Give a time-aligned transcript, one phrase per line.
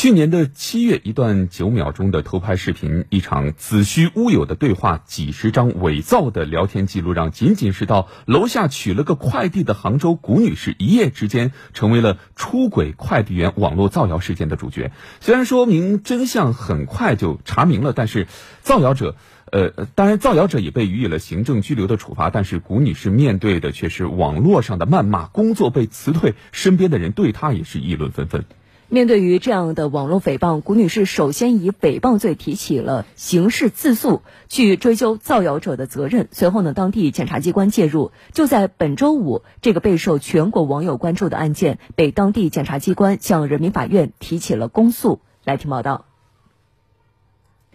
[0.00, 14.92] 去年的七月，一段九秒钟的偷拍视频，一场子虚乌有的对话，几十张伪造的聊天记录，让仅仅是到楼下取了个快递的杭州谷女士，一夜之间成为了出轨快递员网络造谣事件的主角。
[15.18, 18.28] 虽然说明真相很快就查明了，但是
[18.62, 19.16] 造谣者，
[19.50, 28.44] 呃，当然造谣者也被予以了行政拘留的处罚，但是谷女士面对的却是网络上的谩骂，工作被辞退，身边的人对她也是议论纷纷。
[28.90, 36.28] 面对于这样的网络诽谤，谷女士首先以诽谤罪提起了刑事自诉，去追究造谣者的责任。
[36.30, 45.20] 随后呢，当地检察机关介入，就在本周五，这个备受全国网友关注的案件被当地检察机关向人民法院提起了公诉。
[45.44, 46.06] 来听报道。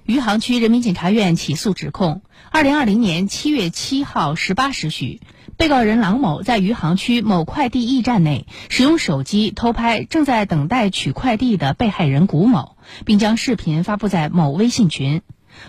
[0.05, 5.21] 余杭区人民检察院起诉指控：二零二零年七月七号十八时许，
[5.55, 12.75] 被告人郎某在余杭区某快递驿站内使用手机偷拍正在等待取快递的被害人谷某，
[13.05, 15.21] 并将视频发布在某微信群。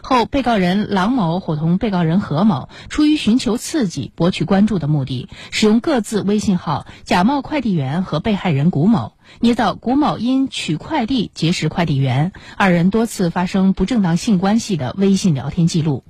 [0.02, 16.04] 后，被告人郎某伙同被告人何某，出于寻求刺激、博取关注的目的，使用各自微信号，假冒快递员和被害人谷某，捏造谷某因取快递结识快递员，二人多次发生不正当性关系的微信聊天记录。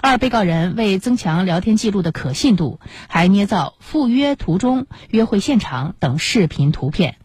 [0.00, 7.18] 二被告人为增强聊天记录的可信度，还捏造赴约途中、约会现场等视频图片。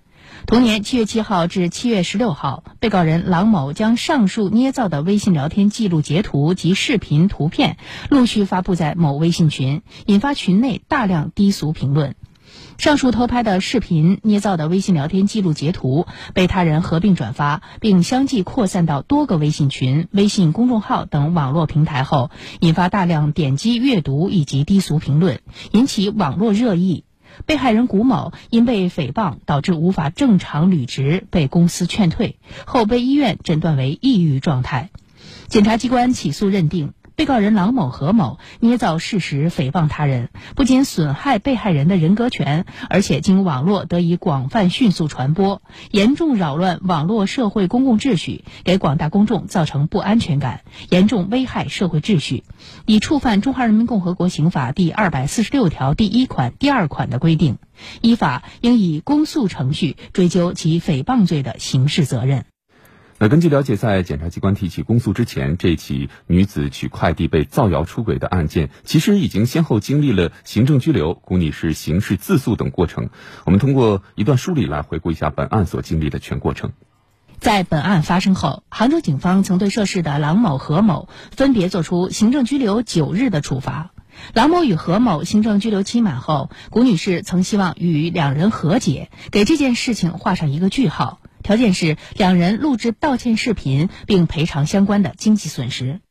[0.47, 7.75] 同年七月七号至七月十六号，被告人郎某将上述捏造的微信聊天记录截图及视频图片
[8.09, 12.15] 陆续发布在某微信群，引发群内大量低俗评论。
[12.77, 22.31] 上述偷拍的视频、捏造的微信聊天记录截图被他人合并转发，并相继扩散到多个微信群、微信公众号等网络平台后，
[22.61, 25.41] 引发大量点击阅读以及低俗评论，
[25.73, 27.03] 引起网络热议。
[27.45, 34.89] 被害人谷某因被诽谤导致无法正常履职，被公司劝退后，被医院诊断为抑郁状态。
[35.47, 36.93] 检察机关起诉认定。
[37.17, 52.43] 被告人郎某、何某捏造事实诽谤他人，不仅损害被害人的人格权，而且经网络得以广泛迅速传播，严重扰乱网络社会公共秩序，给广大公众造成不安全感，严重危害社会秩序，
[52.85, 57.57] 已触犯《中华人民共和国刑法》第二百四十六条第一款、第二款的规定，
[57.99, 62.45] 依法应以公诉程序追究其诽谤罪的刑事责任。
[63.19, 73.09] 那根据了解，在检察机关提起公诉之前，这起女子取快递被造谣出轨的案件，其实已经先后经历了行政拘留、谷女士刑事自诉等过程。
[73.43, 76.73] 我们通过一段梳理来回顾一下本案所经历的全过程。
[77.39, 83.93] 在本案发生后，杭州警方曾对涉事的郎某、何某分别作出行政拘留九日的处罚。
[84.33, 91.19] 郎某与何某行政拘留期满后，谷女士曾希望与两人和解，给这件事情画上一个句号。
[91.47, 96.01] 条件是两人录制道歉视频，并赔偿相关的经济损失。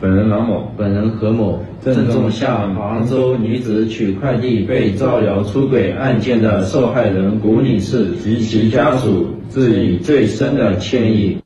[0.00, 11.38] 本人郎某，本人何某，郑重向杭州女子取快递被造谣出轨案件的受害人谷女士及其家属致以最深的歉意。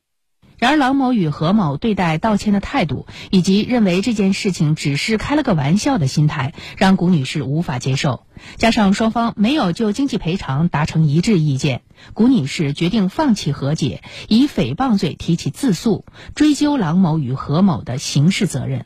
[0.59, 8.23] 然而，郎某与何某对待道歉的态度，以及认为这件事情只是开了个玩笑的心态，让谷女士无法接受。
[8.57, 11.81] 加上双方没有就经济赔偿达成一致意见，
[12.13, 16.03] 谷女士决定放弃和解，以诽谤罪提起自诉，
[16.35, 18.85] 追究郎某与何某的刑事责任。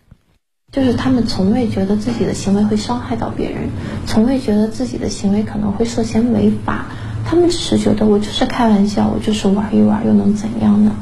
[0.72, 3.70] 就是他们从未觉得自己的行为会伤害到别人，
[4.06, 6.86] 从未觉得自己的行为可能会涉嫌违法，
[7.26, 10.96] 他们只是觉得我就是开玩笑，我就是玩一玩，又能怎样呢？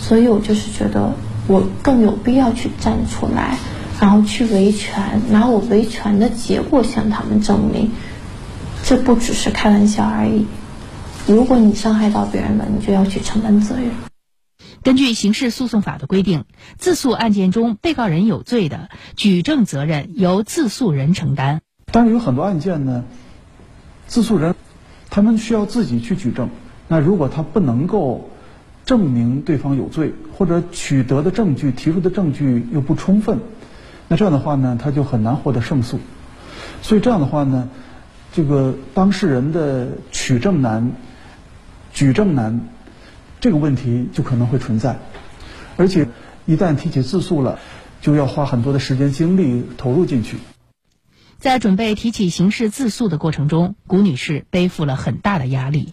[0.00, 1.12] 所以我就是觉得
[1.46, 3.58] 我更有必要去站出来，
[4.00, 7.90] 然后去维权，拿我维权的结果向他们证明，
[8.82, 10.46] 这不只是开玩笑而已。
[11.26, 13.90] 如果你伤害到别人了，你就要去承担责任。
[14.82, 16.44] 根据刑事诉讼法的规定，
[16.78, 21.60] 自诉案件中被告人有罪的，举证责任由自诉人承担。
[21.92, 23.04] 但是有很多案件呢，
[24.08, 24.54] 自诉人
[25.10, 26.48] 他们需要自己去举证。
[26.88, 28.30] 那如果他不能够。
[28.90, 33.38] 证明对方有罪，或者取得的证据、提出的证据又不充分，
[34.08, 36.00] 那这样的话呢，他就很难获得胜诉。
[36.82, 37.70] 所以这样的话呢，
[38.32, 40.90] 这个当事人的取证难、
[41.92, 42.62] 举证难，
[43.38, 44.98] 这个问题就可能会存在。
[45.76, 46.08] 而且
[46.46, 47.60] 一旦提起自诉了，
[48.00, 50.36] 就要花很多的时间精力投入进去。
[51.38, 55.92] 在准备提起刑事自诉的过程中，谷女士背负了很大的压力。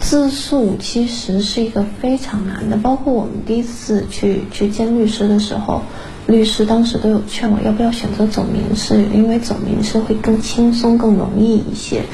[0.00, 5.82] 自诉其实是一个非常难的，包括我们第一次去去见律师的时候，
[6.26, 12.04] 律师当时都有劝我要不要选择走民事，因为走民事会更轻松、更容易一些。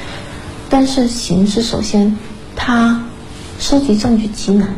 [0.69, 2.17] 但是刑事首先
[2.57, 3.05] 它
[3.61, 4.75] 收集证据极难，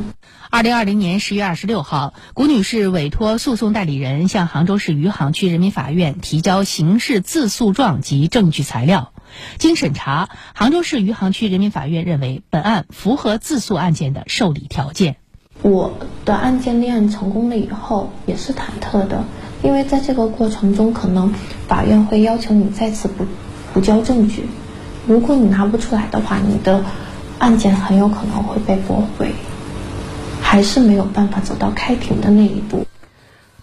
[0.50, 9.12] 二零二零年十月二十六号，谷女士委托诉讼代理人向杭州市余杭区人民法院提交刑事自诉状及证据材料。
[9.58, 15.16] 经审查，杭州市余杭区人民法院认为本案符合自诉案件的受理条件。
[15.62, 15.92] 我
[16.24, 19.24] 的案件立案成功了以后，也是忐忑的，
[19.62, 21.32] 因为在这个过程中，可能
[21.66, 23.24] 法院会要求你再次补
[23.72, 24.46] 补交证据，
[25.06, 26.84] 如果你拿不出来的话，你的
[27.38, 29.32] 案件很有可能会被驳回，
[30.42, 32.86] 还是没有办法走到开庭的那一步。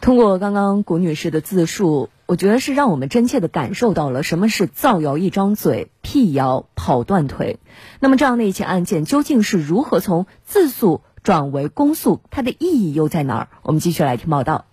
[0.01, 7.59] 通过刚刚谷女士的自述，我觉得是让我们真切的感受到了什么是造谣一张嘴，辟谣跑断腿。
[8.00, 12.21] 那么这样的一起案件究竟是如何从自诉转为公诉？
[12.31, 13.47] 它的意义又在哪儿？
[13.62, 14.65] 我们继续来听报道。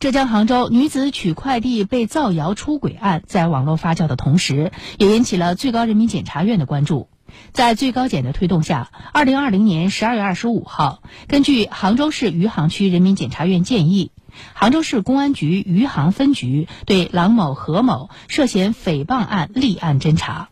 [0.00, 7.06] 浙江杭州女子取快递被造谣出轨案在网络发酵的同时，也引起了最高人民检察院的关注。
[7.52, 14.12] 在最高检的推动下，二零二零年十二月二十五号，根据杭州市余杭区人民检察院建议。
[14.54, 20.50] 杭州市公安局余杭分局对郎某、何某涉嫌诽谤案立案侦查，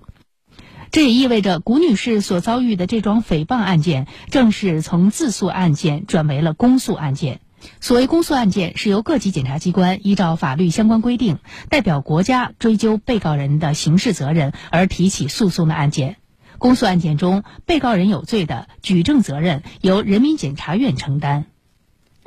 [0.90, 7.40] 这也意味着谷女士所遭遇的这桩诽谤案件正式从自诉案件转为了公诉案件。
[7.81, 11.38] 所谓公诉案件，是由各级检察机关依照法律相关规定，
[11.70, 16.18] 代表国家追究被告人的刑事责任而提起诉讼的案件。
[16.58, 21.44] 公诉案件中，被告人有罪的举证责任由人民检察院承担。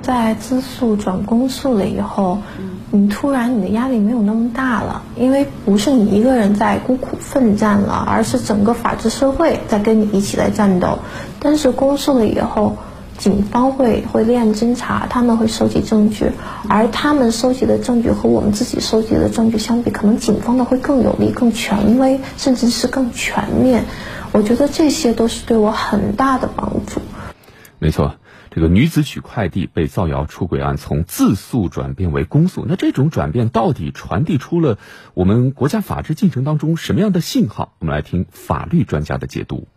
[0.00, 2.38] 在自诉转公诉了以后，
[2.90, 10.98] 你突然你的压力没有那么大了，因为不是你一个人在孤苦奋战了，而是整个法治社会在跟你一起来战斗。
[11.38, 12.76] 但是公诉了以后，
[13.16, 16.32] 警方会会立案侦查，他们会收集证据，
[16.68, 23.84] 而他们收集的证据和我们自己收集的证据相比，可能警方的会更有力、更权威，甚至是更全面。
[24.32, 27.00] 我觉得这些都是对我很大的帮助。
[27.78, 28.16] 没错。
[28.54, 34.76] 这个女子取快递被造谣出轨案从自诉转变为公诉，那这种转变到底传递出了
[35.14, 37.72] 我们国家法治进程当中什么样的信号？
[37.78, 39.68] 我们来听法律专家的解读。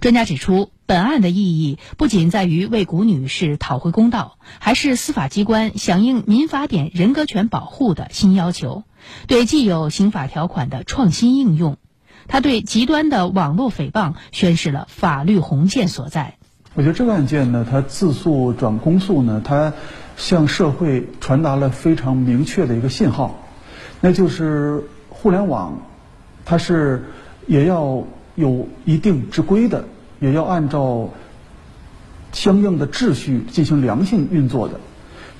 [0.00, 8.84] 专家指出，本案的意义不仅在于为谷女士讨回公道，还是司法机关响应民法典人格权保护的新要求，
[9.26, 11.76] 对既有刑法条款的创新应用。
[12.28, 16.36] 他对极端的网络诽谤宣示了法律红线所在。
[16.74, 19.72] 我觉得这个案件呢，它自诉转公诉呢，它
[20.16, 23.44] 向社会传达了非常明确的一个信号，
[24.00, 25.80] 那就是互联网
[26.44, 27.04] 它是
[27.46, 28.02] 也要
[28.34, 29.84] 有一定之规的，
[30.18, 31.10] 也要按照
[32.32, 34.80] 相应的秩序进行良性运作的，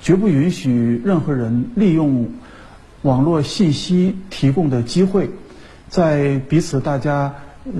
[0.01, 2.29] 绝不允许任何人利用
[3.01, 5.29] 网络信息提供的机会，
[5.95, 7.33] 在彼此大家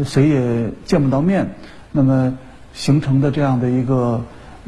[0.06, 1.56] 谁也见不到面，
[1.92, 2.38] 那么。
[2.76, 4.22] 形成的这样的一个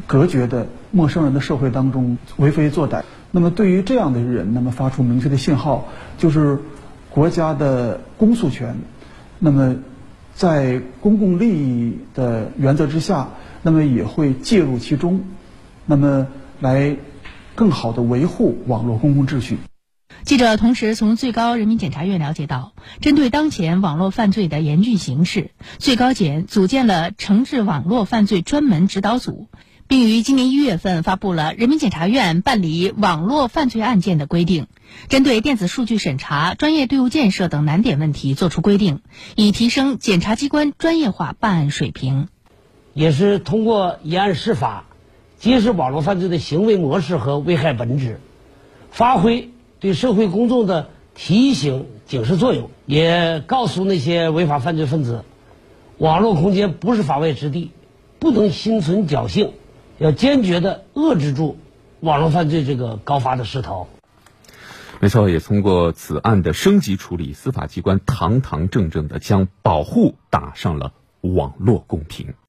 [0.06, 6.58] 隔绝的陌生人的社会当中为非作歹，那么对于这样的人，那么发出明确的信号，就是
[7.10, 8.76] 国家的公诉权，
[9.38, 9.76] 那么
[10.34, 13.28] 在公共利益的原则之下，
[13.60, 15.20] 那么也会介入其中，
[15.84, 16.28] 那么
[16.60, 16.96] 来
[17.54, 19.58] 更好的维护网络公共秩序。
[20.24, 29.48] 记者同时从最高人民检察院了解到，针对当前网络犯罪的严峻形势，最高检组建了惩治网络犯罪专门指导组，
[29.86, 34.64] 并于今年一月份发布了《人民检察院办理网络犯罪案件的规定》，
[35.08, 39.00] 针对电子数据审查、专业队伍建设等难点问题作出规定，
[39.34, 42.28] 以提升检察机关专业化办案水平。
[42.92, 44.84] 也是通过以案释法，
[45.38, 48.20] 揭示网络犯罪的行为模式和危害本质，
[48.90, 49.52] 发挥。
[49.80, 55.24] 对社会公众的提醒警示作用，也告诉那些违法犯罪分子，
[55.98, 57.70] 网络空间不是法外之地，
[58.18, 59.52] 不能心存侥幸，
[59.98, 61.58] 要坚决的遏制住
[62.00, 63.86] 网络犯罪这个高发的势头。
[65.00, 72.34] 没错，也通过此案的升级处理，司法机关堂堂正正的将保护打上了网络公屏。